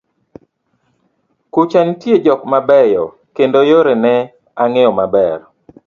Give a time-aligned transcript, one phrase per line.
[1.53, 3.03] kucha nitie jok mabeyo,
[3.35, 4.13] kendo yore ne
[4.63, 5.39] ang'eyo maber